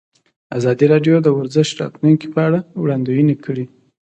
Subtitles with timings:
[0.57, 3.65] ازادي راډیو د ورزش د راتلونکې په اړه وړاندوینې کړې.